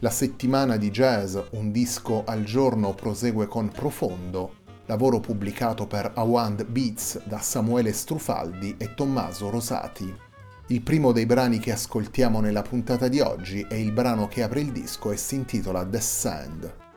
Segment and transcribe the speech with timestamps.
[0.00, 6.64] La settimana di jazz Un disco al giorno prosegue con Profondo, lavoro pubblicato per Awand
[6.66, 10.14] Beats da Samuele Strufaldi e Tommaso Rosati.
[10.68, 14.60] Il primo dei brani che ascoltiamo nella puntata di oggi è il brano che apre
[14.60, 16.87] il disco e si intitola Descend.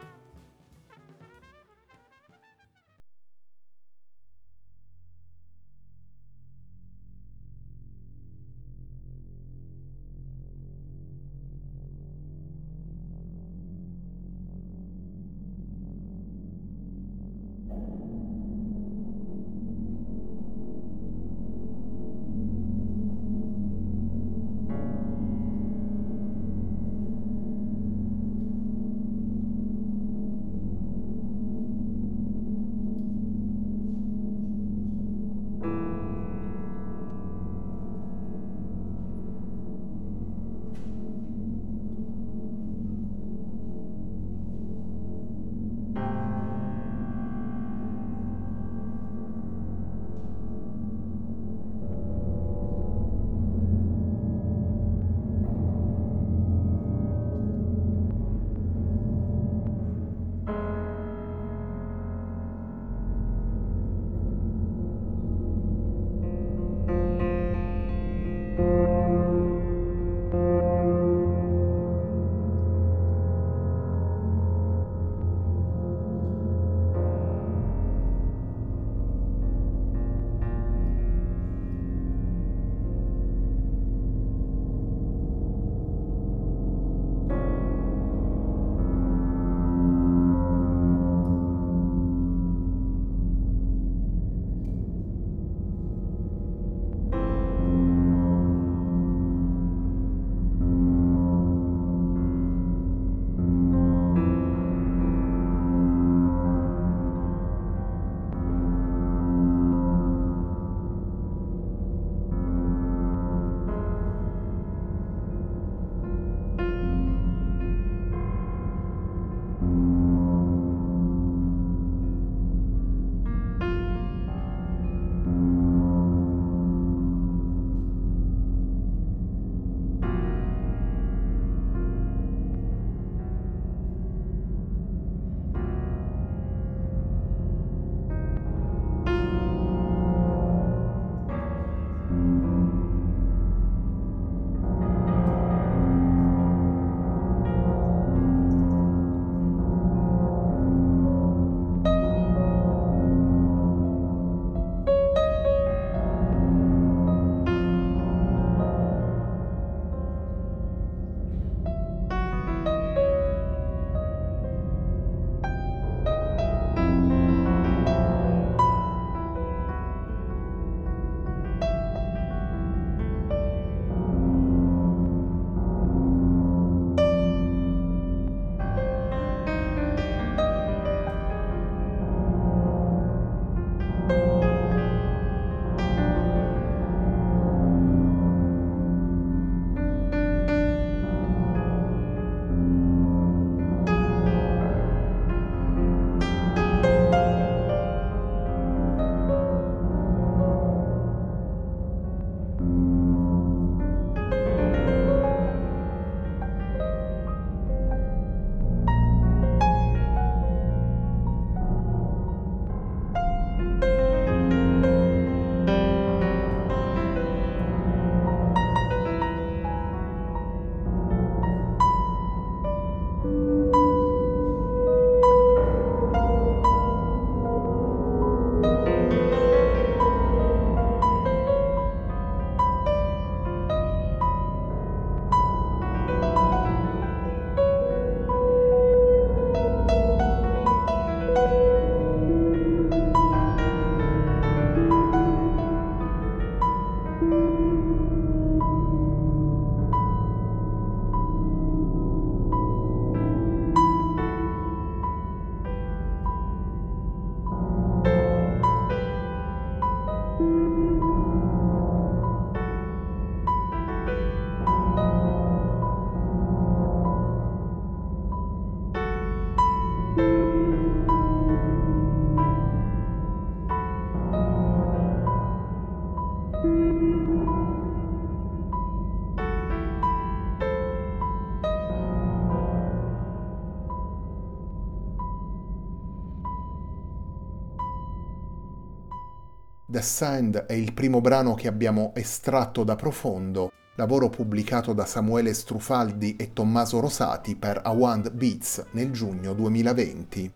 [289.91, 295.53] The Sand è il primo brano che abbiamo estratto da Profondo, lavoro pubblicato da Samuele
[295.53, 300.53] Strufaldi e Tommaso Rosati per Awand Beats nel giugno 2020.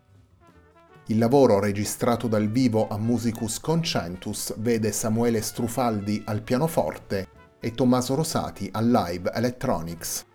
[1.08, 7.28] Il lavoro registrato dal vivo a Musicus Concentus vede Samuele Strufaldi al pianoforte
[7.60, 10.26] e Tommaso Rosati al live electronics.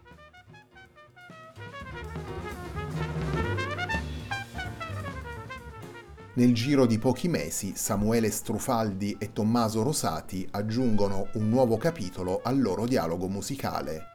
[6.33, 12.61] Nel giro di pochi mesi Samuele Strufaldi e Tommaso Rosati aggiungono un nuovo capitolo al
[12.61, 14.15] loro dialogo musicale.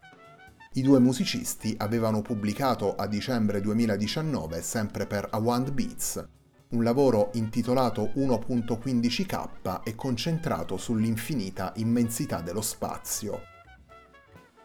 [0.76, 6.26] I due musicisti avevano pubblicato a dicembre 2019, sempre per Awand Beats,
[6.70, 13.54] un lavoro intitolato 1.15k e concentrato sull'infinita immensità dello spazio.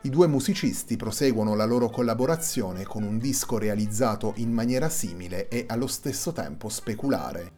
[0.02, 5.66] I due musicisti proseguono la loro collaborazione con un disco realizzato in maniera simile e
[5.68, 7.52] allo stesso tempo speculare.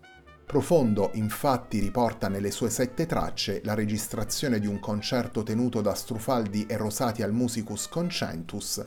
[0.45, 6.67] Profondo infatti riporta nelle sue sette tracce la registrazione di un concerto tenuto da Strufaldi
[6.67, 8.85] e Rosati al Musicus Concentus,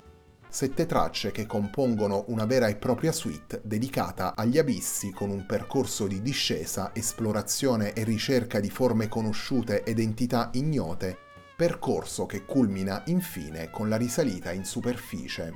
[0.50, 6.08] sette tracce che compongono una vera e propria suite dedicata agli abissi con un percorso
[6.08, 11.24] di discesa, esplorazione e ricerca di forme conosciute ed entità ignote
[11.56, 15.54] percorso che culmina infine con la risalita in superficie.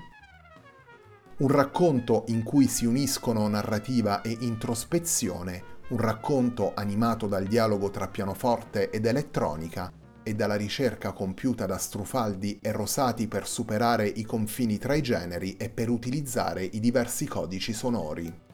[1.39, 8.07] Un racconto in cui si uniscono narrativa e introspezione, un racconto animato dal dialogo tra
[8.07, 9.91] pianoforte ed elettronica
[10.23, 15.57] e dalla ricerca compiuta da Strufaldi e Rosati per superare i confini tra i generi
[15.57, 18.47] e per utilizzare i diversi codici sonori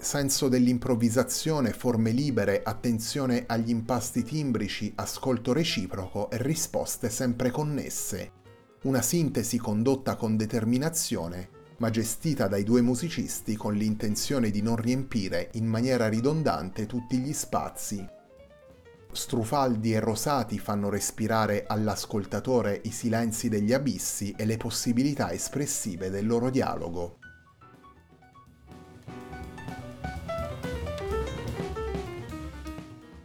[0.00, 8.32] senso dell'improvvisazione, forme libere, attenzione agli impasti timbrici, ascolto reciproco e risposte sempre connesse.
[8.82, 15.50] Una sintesi condotta con determinazione, ma gestita dai due musicisti con l'intenzione di non riempire
[15.54, 18.06] in maniera ridondante tutti gli spazi.
[19.10, 26.26] Strufaldi e Rosati fanno respirare all'ascoltatore i silenzi degli abissi e le possibilità espressive del
[26.26, 27.18] loro dialogo.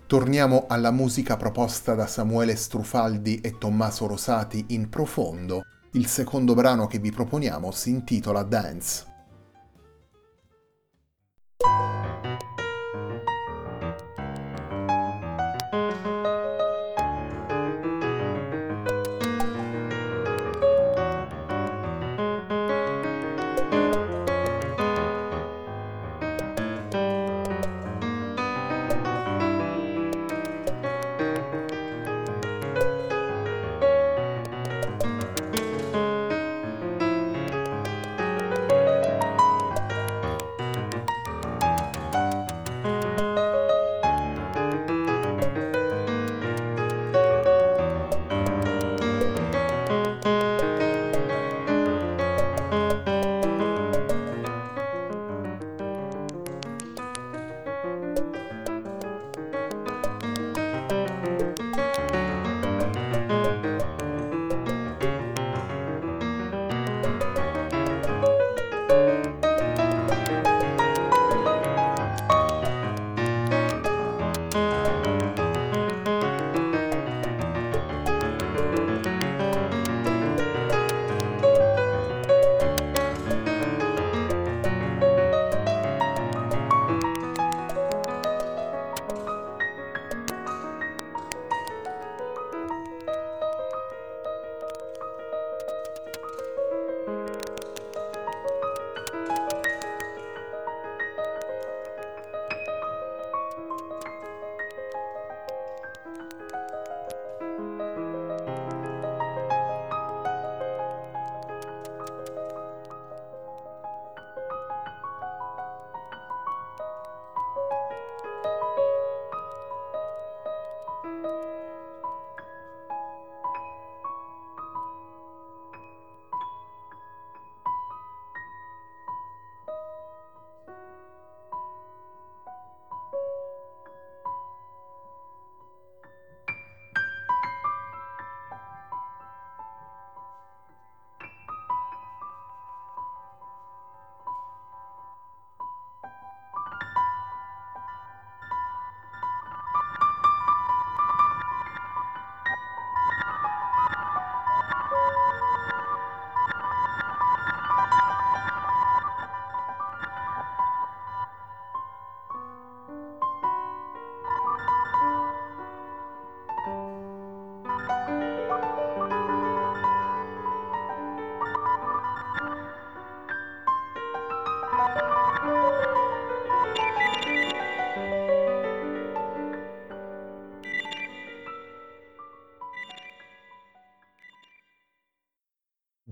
[0.06, 5.66] Torniamo alla musica proposta da Samuele Strufaldi e Tommaso Rosati in Profondo.
[5.94, 9.13] Il secondo brano che vi proponiamo si intitola Dance.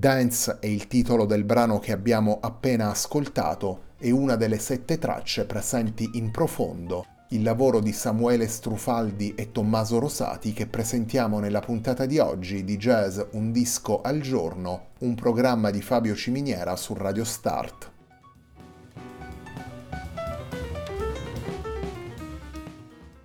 [0.01, 5.45] Dance è il titolo del brano che abbiamo appena ascoltato e una delle sette tracce
[5.45, 12.07] presenti in Profondo, il lavoro di Samuele Strufaldi e Tommaso Rosati che presentiamo nella puntata
[12.07, 17.23] di oggi di Jazz Un disco al giorno, un programma di Fabio Ciminiera su Radio
[17.23, 17.90] Start.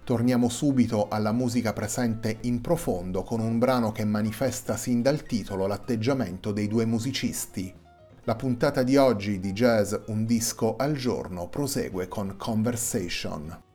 [0.06, 5.66] Torniamo subito alla musica presente in profondo con un brano che manifesta sin dal titolo
[5.66, 7.74] l'atteggiamento dei due musicisti.
[8.22, 13.65] La puntata di oggi di Jazz Un disco al giorno prosegue con Conversation.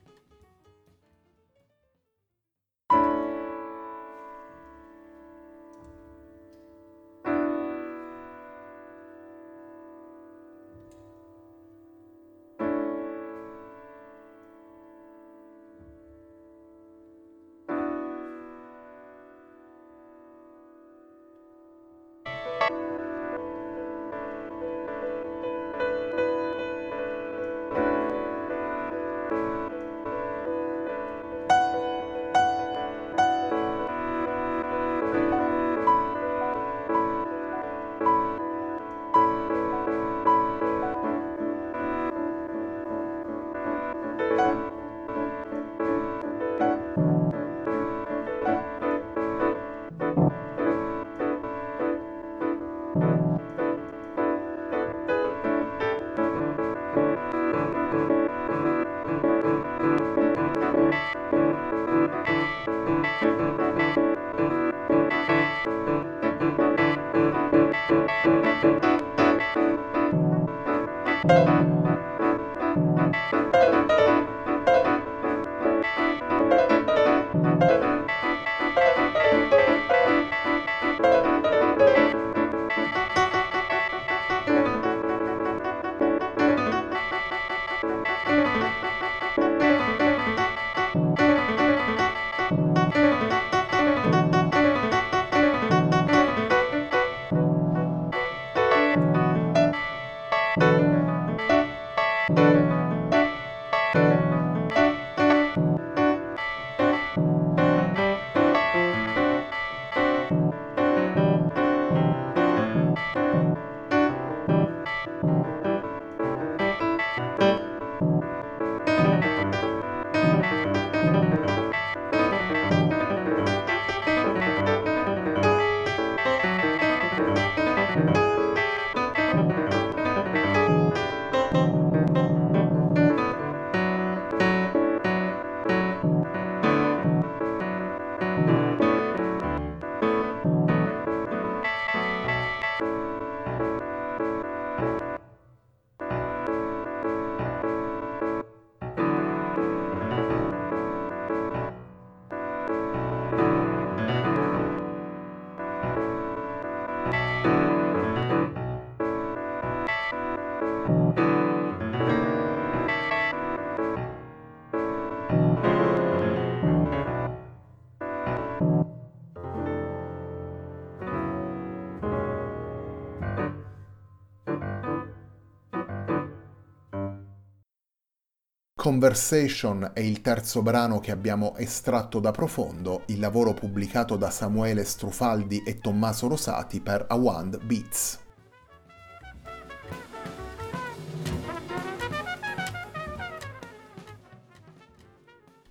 [178.81, 184.83] Conversation è il terzo brano che abbiamo estratto da Profondo, il lavoro pubblicato da Samuele
[184.85, 188.17] Strufaldi e Tommaso Rosati per Awand Beats.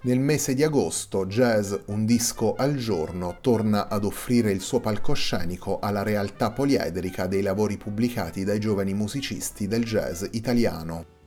[0.02, 5.81] Nel mese di agosto Jazz Un disco al giorno torna ad offrire il suo palcoscenico
[5.81, 11.19] alla realtà poliedrica dei lavori pubblicati dai giovani musicisti del jazz italiano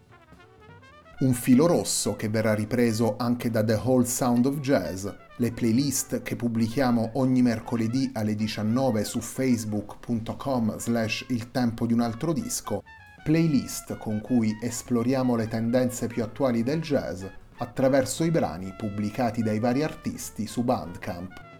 [1.20, 6.22] un filo rosso che verrà ripreso anche da The Whole Sound of Jazz, le playlist
[6.24, 12.84] che pubblichiamo ogni mercoledì alle 19 su facebook.com slash il tempo di un altro disco,
[13.24, 17.24] playlist con cui esploriamo le tendenze più attuali del jazz
[17.58, 21.52] attraverso i brani pubblicati dai vari artisti su Bandcamp.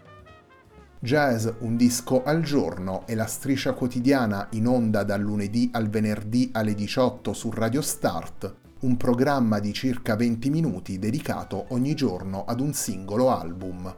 [0.98, 6.50] Jazz un disco al giorno è la striscia quotidiana in onda dal lunedì al venerdì
[6.52, 12.60] alle 18 su Radio Start un programma di circa 20 minuti dedicato ogni giorno ad
[12.60, 13.96] un singolo album.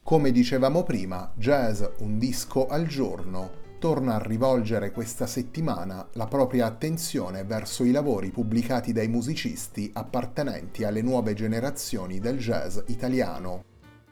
[0.00, 6.66] Come dicevamo prima, Jazz un disco al giorno torna a rivolgere questa settimana la propria
[6.66, 13.64] attenzione verso i lavori pubblicati dai musicisti appartenenti alle nuove generazioni del jazz italiano.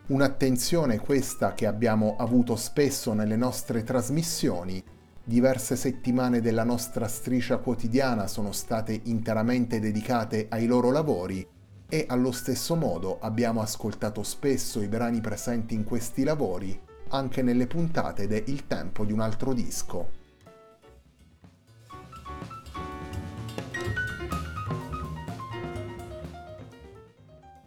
[0.08, 4.82] Un'attenzione questa che abbiamo avuto spesso nelle nostre trasmissioni.
[5.30, 11.46] Diverse settimane della nostra striscia quotidiana sono state interamente dedicate ai loro lavori
[11.88, 16.76] e allo stesso modo abbiamo ascoltato spesso i brani presenti in questi lavori
[17.10, 20.10] anche nelle puntate de Il tempo di un altro disco.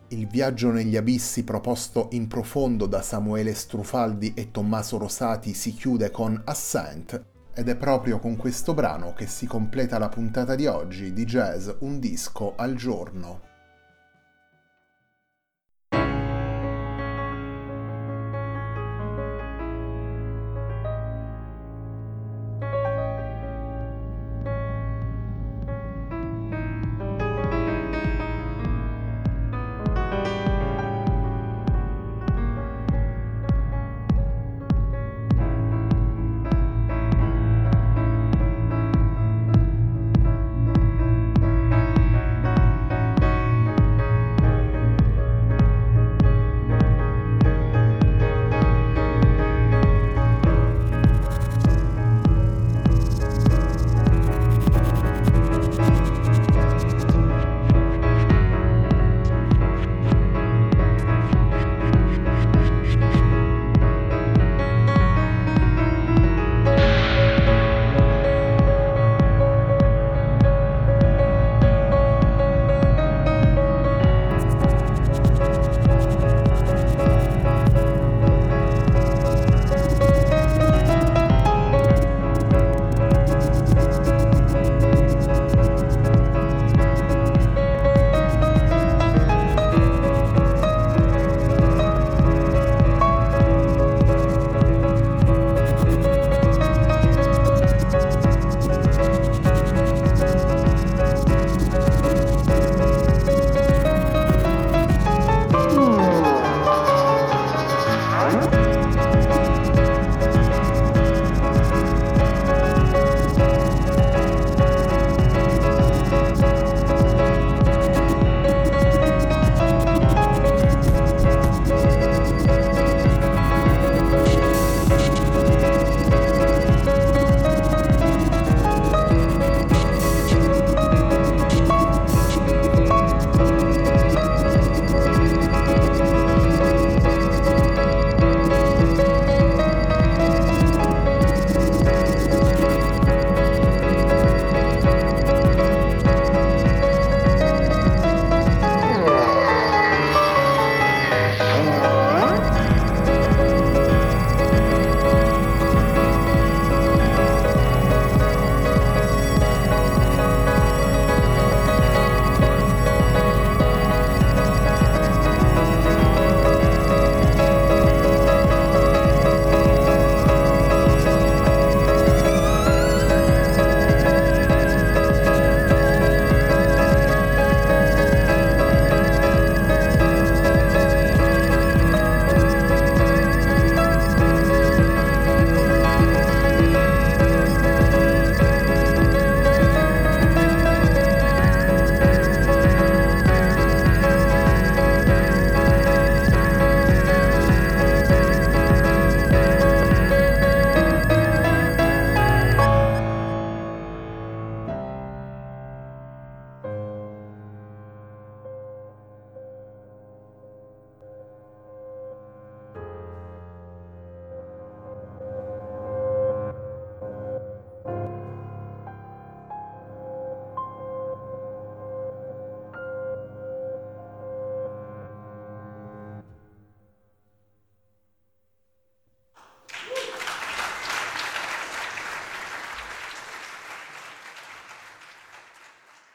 [0.09, 6.11] Il viaggio negli abissi proposto in profondo da Samuele Strufaldi e Tommaso Rosati si chiude
[6.11, 11.13] con Ascent ed è proprio con questo brano che si completa la puntata di oggi
[11.13, 13.52] di Jazz Un disco al giorno.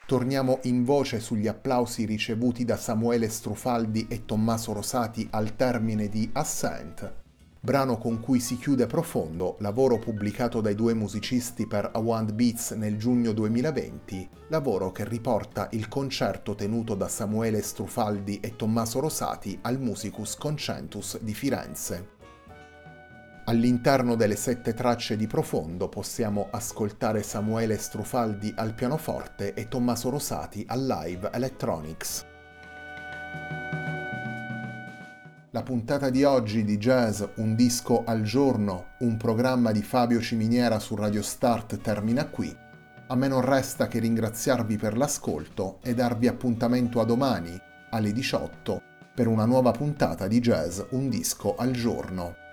[0.08, 6.30] Torniamo in voce sugli applausi ricevuti da Samuele Strufaldi e Tommaso Rosati al termine di
[6.32, 7.12] Ascent,
[7.60, 12.96] brano con cui si chiude Profondo, lavoro pubblicato dai due musicisti per Awand Beats nel
[12.96, 19.78] giugno 2020, lavoro che riporta il concerto tenuto da Samuele Strufaldi e Tommaso Rosati al
[19.78, 22.16] Musicus Concentus di Firenze.
[23.48, 30.66] All'interno delle sette tracce di Profondo possiamo ascoltare Samuele Strufaldi al pianoforte e Tommaso Rosati
[30.68, 32.26] al live electronics.
[35.52, 40.78] La puntata di oggi di Jazz Un disco al giorno, un programma di Fabio Ciminiera
[40.78, 42.54] su Radio Start termina qui.
[43.06, 47.58] A me non resta che ringraziarvi per l'ascolto e darvi appuntamento a domani
[47.92, 48.82] alle 18
[49.14, 52.46] per una nuova puntata di Jazz Un disco al giorno.